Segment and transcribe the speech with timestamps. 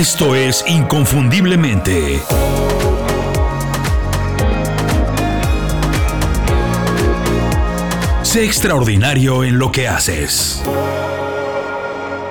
[0.00, 2.22] Esto es Inconfundiblemente.
[8.22, 10.62] Sé extraordinario en lo que haces.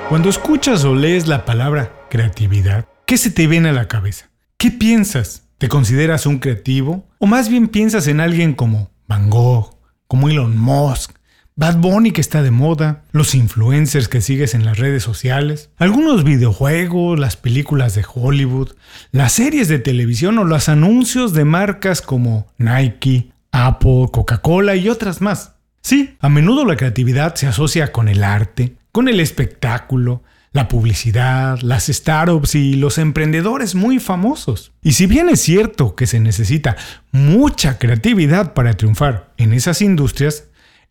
[0.08, 4.30] Cuando escuchas o lees la palabra creatividad, ¿qué se te viene a la cabeza?
[4.56, 5.44] ¿Qué piensas?
[5.58, 7.06] ¿Te consideras un creativo?
[7.18, 9.76] ¿O más bien piensas en alguien como Van Gogh,
[10.08, 11.19] como Elon Musk,
[11.60, 16.24] Bad Bunny que está de moda, los influencers que sigues en las redes sociales, algunos
[16.24, 18.70] videojuegos, las películas de Hollywood,
[19.12, 25.20] las series de televisión o los anuncios de marcas como Nike, Apple, Coca-Cola y otras
[25.20, 25.56] más.
[25.82, 31.60] Sí, a menudo la creatividad se asocia con el arte, con el espectáculo, la publicidad,
[31.60, 34.72] las startups y los emprendedores muy famosos.
[34.82, 36.78] Y si bien es cierto que se necesita
[37.12, 40.44] mucha creatividad para triunfar en esas industrias,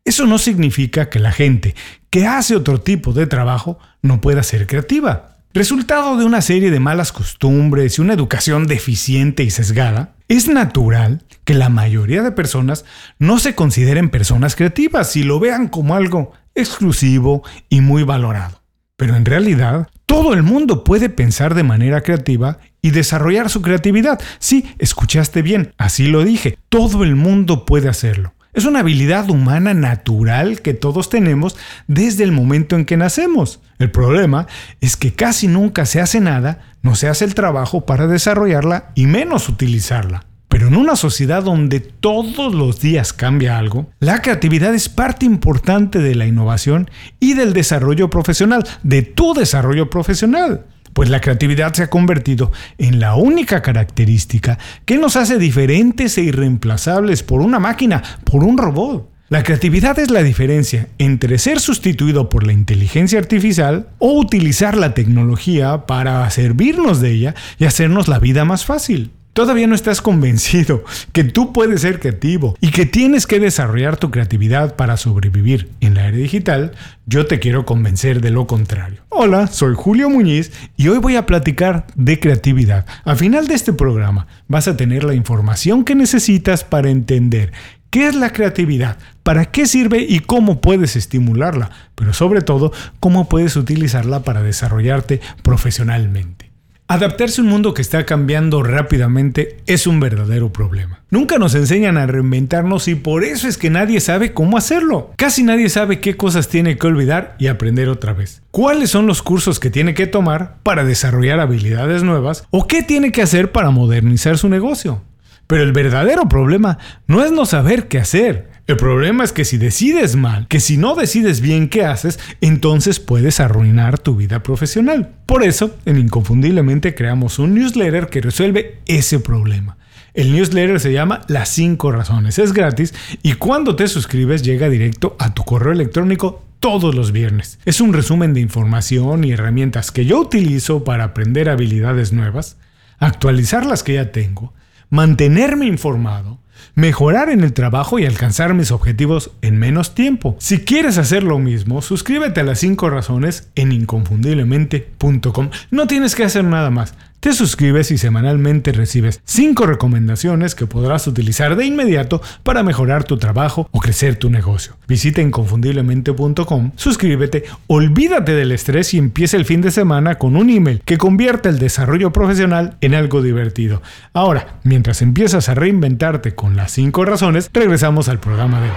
[0.06, 1.76] eso no significa que la gente
[2.10, 5.38] que hace otro tipo de trabajo no pueda ser creativa.
[5.54, 11.24] Resultado de una serie de malas costumbres y una educación deficiente y sesgada, es natural
[11.44, 12.86] que la mayoría de personas
[13.18, 18.62] no se consideren personas creativas y lo vean como algo exclusivo y muy valorado.
[18.96, 24.20] Pero en realidad, todo el mundo puede pensar de manera creativa y desarrollar su creatividad.
[24.38, 28.34] Sí, escuchaste bien, así lo dije, todo el mundo puede hacerlo.
[28.52, 31.56] Es una habilidad humana natural que todos tenemos
[31.88, 33.60] desde el momento en que nacemos.
[33.78, 34.48] El problema
[34.82, 39.06] es que casi nunca se hace nada, no se hace el trabajo para desarrollarla y
[39.06, 40.26] menos utilizarla.
[40.48, 46.00] Pero en una sociedad donde todos los días cambia algo, la creatividad es parte importante
[46.00, 51.84] de la innovación y del desarrollo profesional, de tu desarrollo profesional pues la creatividad se
[51.84, 58.04] ha convertido en la única característica que nos hace diferentes e irreemplazables por una máquina,
[58.24, 59.10] por un robot.
[59.30, 64.96] La creatividad es la diferencia entre ser sustituido por la inteligencia artificial o utilizar la
[64.96, 70.84] tecnología para servirnos de ella y hacernos la vida más fácil todavía no estás convencido
[71.14, 75.94] que tú puedes ser creativo y que tienes que desarrollar tu creatividad para sobrevivir en
[75.94, 76.72] la era digital,
[77.06, 79.02] yo te quiero convencer de lo contrario.
[79.10, 82.86] Hola, soy Julio Muñiz y hoy voy a platicar de creatividad.
[83.04, 87.52] Al final de este programa vas a tener la información que necesitas para entender
[87.90, 88.98] ¿Qué es la creatividad?
[89.24, 91.72] ¿Para qué sirve y cómo puedes estimularla?
[91.96, 96.49] Pero sobre todo, cómo puedes utilizarla para desarrollarte profesionalmente.
[96.92, 101.04] Adaptarse a un mundo que está cambiando rápidamente es un verdadero problema.
[101.12, 105.14] Nunca nos enseñan a reinventarnos y por eso es que nadie sabe cómo hacerlo.
[105.16, 108.42] Casi nadie sabe qué cosas tiene que olvidar y aprender otra vez.
[108.50, 113.12] ¿Cuáles son los cursos que tiene que tomar para desarrollar habilidades nuevas o qué tiene
[113.12, 115.04] que hacer para modernizar su negocio?
[115.46, 119.58] Pero el verdadero problema no es no saber qué hacer, el problema es que si
[119.58, 125.10] decides mal, que si no decides bien qué haces, entonces puedes arruinar tu vida profesional.
[125.26, 129.80] Por eso, en Inconfundiblemente creamos un newsletter que resuelve ese problema.
[130.14, 132.38] El newsletter se llama Las 5 razones.
[132.38, 132.94] Es gratis
[133.24, 137.58] y cuando te suscribes llega directo a tu correo electrónico todos los viernes.
[137.66, 142.58] Es un resumen de información y herramientas que yo utilizo para aprender habilidades nuevas,
[143.00, 144.54] actualizar las que ya tengo,
[144.92, 146.38] mantenerme informado,
[146.76, 150.36] mejorar en el trabajo y alcanzar mis objetivos en menos tiempo.
[150.40, 155.50] Si quieres hacer lo mismo, suscríbete a las 5 razones en inconfundiblemente.com.
[155.72, 156.94] No tienes que hacer nada más.
[157.20, 163.18] Te suscribes y semanalmente recibes 5 recomendaciones que podrás utilizar de inmediato para mejorar tu
[163.18, 164.78] trabajo o crecer tu negocio.
[164.88, 170.82] Visita inconfundiblemente.com, suscríbete, olvídate del estrés y empieza el fin de semana con un email
[170.86, 173.82] que convierte el desarrollo profesional en algo divertido.
[174.14, 178.76] Ahora, mientras empiezas a reinventarte con las 5 razones, regresamos al programa de hoy.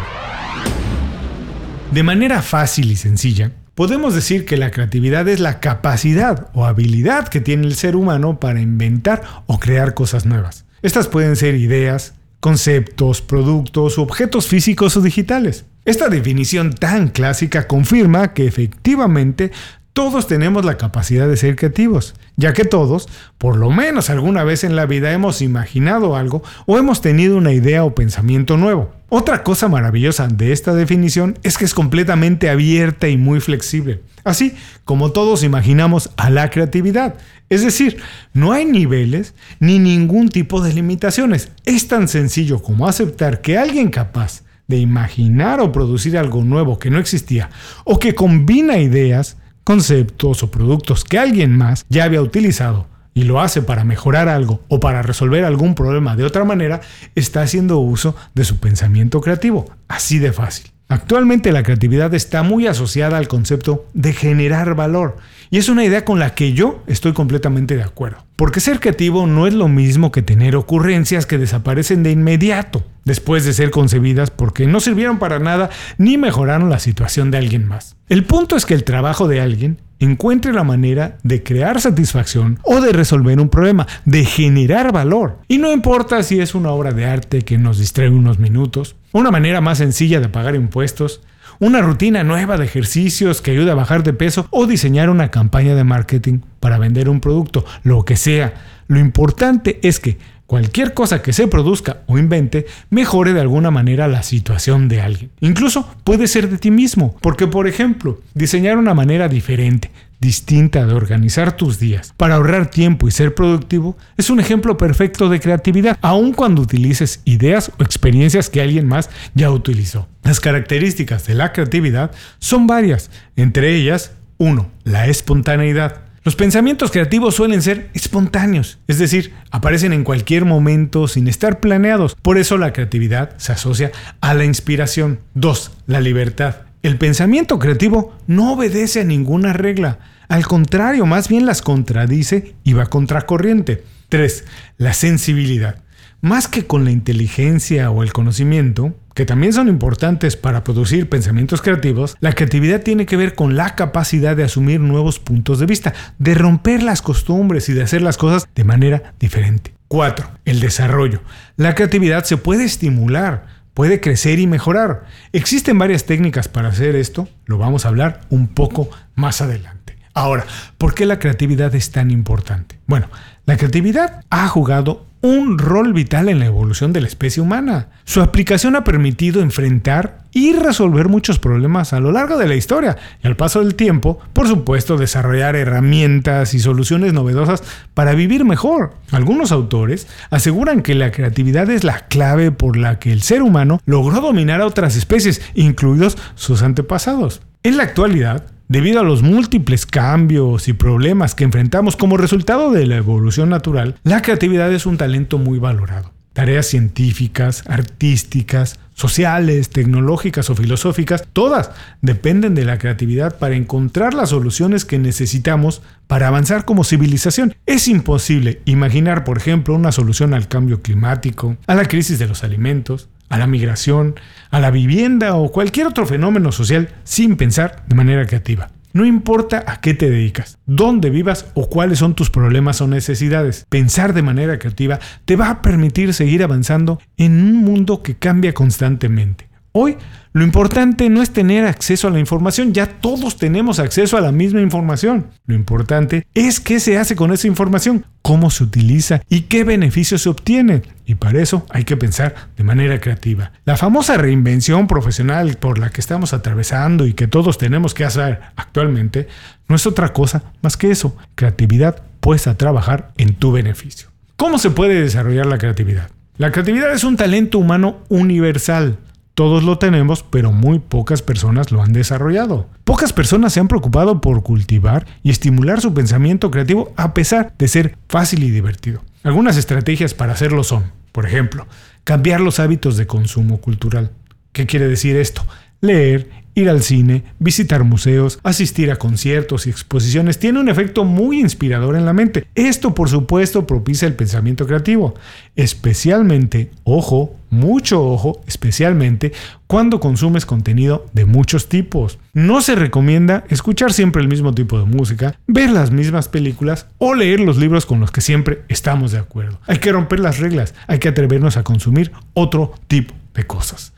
[1.92, 7.28] De manera fácil y sencilla, Podemos decir que la creatividad es la capacidad o habilidad
[7.28, 10.66] que tiene el ser humano para inventar o crear cosas nuevas.
[10.82, 15.64] Estas pueden ser ideas, conceptos, productos, objetos físicos o digitales.
[15.86, 19.52] Esta definición tan clásica confirma que efectivamente
[19.92, 24.64] todos tenemos la capacidad de ser creativos, ya que todos, por lo menos alguna vez
[24.64, 28.92] en la vida, hemos imaginado algo o hemos tenido una idea o pensamiento nuevo.
[29.10, 34.54] Otra cosa maravillosa de esta definición es que es completamente abierta y muy flexible, así
[34.86, 37.16] como todos imaginamos a la creatividad.
[37.50, 37.98] Es decir,
[38.32, 41.50] no hay niveles ni ningún tipo de limitaciones.
[41.66, 46.88] Es tan sencillo como aceptar que alguien capaz de imaginar o producir algo nuevo que
[46.88, 47.50] no existía
[47.84, 53.40] o que combina ideas conceptos o productos que alguien más ya había utilizado y lo
[53.40, 56.80] hace para mejorar algo o para resolver algún problema de otra manera,
[57.14, 59.70] está haciendo uso de su pensamiento creativo.
[59.88, 60.70] Así de fácil.
[60.88, 65.16] Actualmente la creatividad está muy asociada al concepto de generar valor
[65.52, 68.24] Y es una idea con la que yo estoy completamente de acuerdo.
[68.36, 73.44] Porque ser creativo no es lo mismo que tener ocurrencias que desaparecen de inmediato, después
[73.44, 75.68] de ser concebidas porque no sirvieron para nada
[75.98, 77.96] ni mejoraron la situación de alguien más.
[78.08, 82.80] El punto es que el trabajo de alguien encuentre la manera de crear satisfacción o
[82.80, 85.40] de resolver un problema, de generar valor.
[85.48, 89.30] Y no importa si es una obra de arte que nos distrae unos minutos, una
[89.30, 91.20] manera más sencilla de pagar impuestos,
[91.62, 95.76] una rutina nueva de ejercicios que ayude a bajar de peso o diseñar una campaña
[95.76, 98.54] de marketing para vender un producto, lo que sea.
[98.88, 100.18] Lo importante es que
[100.48, 105.30] cualquier cosa que se produzca o invente mejore de alguna manera la situación de alguien.
[105.38, 110.94] Incluso puede ser de ti mismo, porque por ejemplo, diseñar una manera diferente, distinta de
[110.94, 115.98] organizar tus días para ahorrar tiempo y ser productivo es un ejemplo perfecto de creatividad,
[116.00, 120.08] aun cuando utilices ideas o experiencias que alguien más ya utilizó.
[120.22, 124.70] Las características de la creatividad son varias, entre ellas, 1.
[124.84, 126.02] La espontaneidad.
[126.24, 132.14] Los pensamientos creativos suelen ser espontáneos, es decir, aparecen en cualquier momento sin estar planeados.
[132.14, 133.90] Por eso la creatividad se asocia
[134.20, 135.18] a la inspiración.
[135.34, 135.72] 2.
[135.88, 136.71] La libertad.
[136.82, 140.00] El pensamiento creativo no obedece a ninguna regla.
[140.28, 143.84] Al contrario, más bien las contradice y va contracorriente.
[144.08, 144.44] 3.
[144.78, 145.76] La sensibilidad.
[146.22, 151.62] Más que con la inteligencia o el conocimiento, que también son importantes para producir pensamientos
[151.62, 155.94] creativos, la creatividad tiene que ver con la capacidad de asumir nuevos puntos de vista,
[156.18, 159.72] de romper las costumbres y de hacer las cosas de manera diferente.
[159.86, 160.28] 4.
[160.46, 161.22] El desarrollo.
[161.56, 165.04] La creatividad se puede estimular, puede crecer y mejorar.
[165.32, 169.98] Existen varias técnicas para hacer esto, lo vamos a hablar un poco más adelante.
[170.14, 170.44] Ahora,
[170.78, 172.78] ¿por qué la creatividad es tan importante?
[172.86, 173.08] Bueno,
[173.46, 177.88] la creatividad ha jugado un rol vital en la evolución de la especie humana.
[178.04, 182.96] Su aplicación ha permitido enfrentar y resolver muchos problemas a lo largo de la historia
[183.22, 187.62] y al paso del tiempo, por supuesto, desarrollar herramientas y soluciones novedosas
[187.94, 188.94] para vivir mejor.
[189.12, 193.80] Algunos autores aseguran que la creatividad es la clave por la que el ser humano
[193.86, 197.42] logró dominar a otras especies, incluidos sus antepasados.
[197.62, 202.86] En la actualidad, Debido a los múltiples cambios y problemas que enfrentamos como resultado de
[202.86, 206.10] la evolución natural, la creatividad es un talento muy valorado.
[206.32, 211.70] Tareas científicas, artísticas, sociales, tecnológicas o filosóficas, todas
[212.00, 217.54] dependen de la creatividad para encontrar las soluciones que necesitamos para avanzar como civilización.
[217.66, 222.42] Es imposible imaginar, por ejemplo, una solución al cambio climático, a la crisis de los
[222.42, 224.14] alimentos, a la migración,
[224.50, 228.70] a la vivienda o cualquier otro fenómeno social sin pensar de manera creativa.
[228.92, 233.64] No importa a qué te dedicas, dónde vivas o cuáles son tus problemas o necesidades,
[233.70, 238.52] pensar de manera creativa te va a permitir seguir avanzando en un mundo que cambia
[238.52, 239.51] constantemente.
[239.72, 239.96] Hoy
[240.34, 244.32] lo importante no es tener acceso a la información, ya todos tenemos acceso a la
[244.32, 245.28] misma información.
[245.46, 250.22] Lo importante es qué se hace con esa información, cómo se utiliza y qué beneficios
[250.22, 250.82] se obtienen.
[251.06, 253.52] Y para eso hay que pensar de manera creativa.
[253.64, 258.40] La famosa reinvención profesional por la que estamos atravesando y que todos tenemos que hacer
[258.56, 259.28] actualmente
[259.68, 264.08] no es otra cosa más que eso, creatividad puesta a trabajar en tu beneficio.
[264.36, 266.10] ¿Cómo se puede desarrollar la creatividad?
[266.36, 268.98] La creatividad es un talento humano universal
[269.34, 272.68] todos lo tenemos, pero muy pocas personas lo han desarrollado.
[272.84, 277.68] Pocas personas se han preocupado por cultivar y estimular su pensamiento creativo a pesar de
[277.68, 279.02] ser fácil y divertido.
[279.22, 281.66] Algunas estrategias para hacerlo son, por ejemplo,
[282.04, 284.10] cambiar los hábitos de consumo cultural.
[284.52, 285.46] ¿Qué quiere decir esto?
[285.80, 291.40] Leer, Ir al cine, visitar museos, asistir a conciertos y exposiciones tiene un efecto muy
[291.40, 292.46] inspirador en la mente.
[292.54, 295.14] Esto, por supuesto, propicia el pensamiento creativo.
[295.56, 299.32] Especialmente, ojo, mucho ojo, especialmente
[299.66, 302.18] cuando consumes contenido de muchos tipos.
[302.34, 307.14] No se recomienda escuchar siempre el mismo tipo de música, ver las mismas películas o
[307.14, 309.58] leer los libros con los que siempre estamos de acuerdo.
[309.66, 313.14] Hay que romper las reglas, hay que atrevernos a consumir otro tipo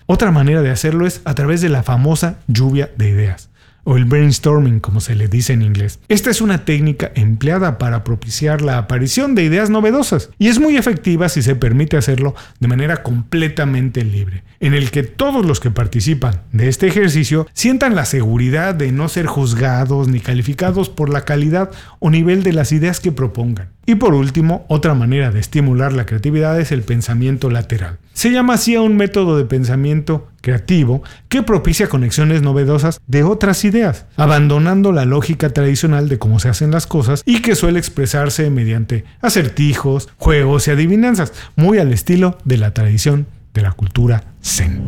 [0.06, 3.50] Otra manera de hacerlo es a través de la famosa lluvia de ideas
[3.84, 6.00] o el brainstorming como se le dice en inglés.
[6.08, 10.76] Esta es una técnica empleada para propiciar la aparición de ideas novedosas y es muy
[10.76, 15.70] efectiva si se permite hacerlo de manera completamente libre, en el que todos los que
[15.70, 21.24] participan de este ejercicio sientan la seguridad de no ser juzgados ni calificados por la
[21.24, 23.73] calidad o nivel de las ideas que propongan.
[23.86, 27.98] Y por último, otra manera de estimular la creatividad es el pensamiento lateral.
[28.14, 33.64] Se llama así a un método de pensamiento creativo que propicia conexiones novedosas de otras
[33.64, 38.48] ideas, abandonando la lógica tradicional de cómo se hacen las cosas y que suele expresarse
[38.50, 44.82] mediante acertijos, juegos y adivinanzas, muy al estilo de la tradición de la cultura zen.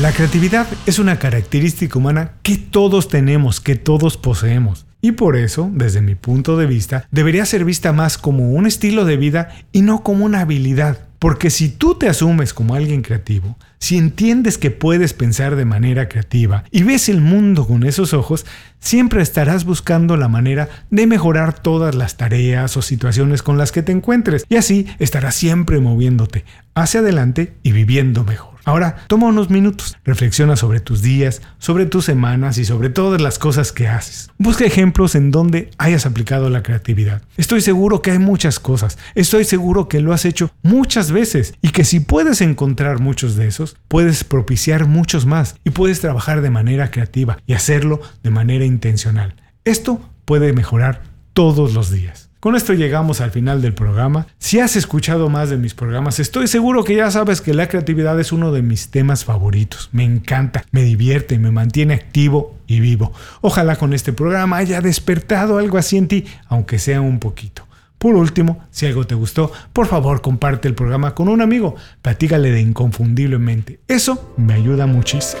[0.00, 4.83] La creatividad es una característica humana que todos tenemos, que todos poseemos.
[5.04, 9.04] Y por eso, desde mi punto de vista, debería ser vista más como un estilo
[9.04, 10.98] de vida y no como una habilidad.
[11.18, 16.08] Porque si tú te asumes como alguien creativo, si entiendes que puedes pensar de manera
[16.08, 18.46] creativa y ves el mundo con esos ojos,
[18.80, 23.82] siempre estarás buscando la manera de mejorar todas las tareas o situaciones con las que
[23.82, 28.53] te encuentres y así estarás siempre moviéndote hacia adelante y viviendo mejor.
[28.64, 33.38] Ahora, toma unos minutos, reflexiona sobre tus días, sobre tus semanas y sobre todas las
[33.38, 34.30] cosas que haces.
[34.38, 37.22] Busca ejemplos en donde hayas aplicado la creatividad.
[37.36, 41.70] Estoy seguro que hay muchas cosas, estoy seguro que lo has hecho muchas veces y
[41.70, 46.50] que si puedes encontrar muchos de esos, puedes propiciar muchos más y puedes trabajar de
[46.50, 49.34] manera creativa y hacerlo de manera intencional.
[49.64, 51.02] Esto puede mejorar
[51.34, 52.23] todos los días.
[52.44, 54.26] Con esto llegamos al final del programa.
[54.36, 58.20] Si has escuchado más de mis programas, estoy seguro que ya sabes que la creatividad
[58.20, 59.88] es uno de mis temas favoritos.
[59.92, 63.14] Me encanta, me divierte, me mantiene activo y vivo.
[63.40, 67.66] Ojalá con este programa haya despertado algo así en ti, aunque sea un poquito.
[67.96, 72.50] Por último, si algo te gustó, por favor comparte el programa con un amigo, platícale
[72.50, 73.80] de inconfundiblemente.
[73.88, 75.40] Eso me ayuda muchísimo.